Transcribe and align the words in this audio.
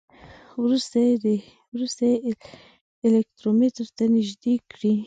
وروسته 1.75 2.01
یې 2.11 2.15
الکترومتر 3.07 3.87
ته 3.97 4.03
نژدې 4.15 4.53
کړئ. 4.71 4.93